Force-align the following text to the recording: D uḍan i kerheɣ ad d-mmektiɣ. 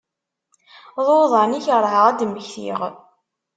D 1.05 1.07
uḍan 1.19 1.57
i 1.59 1.59
kerheɣ 1.65 2.03
ad 2.09 2.15
d-mmektiɣ. 2.19 2.79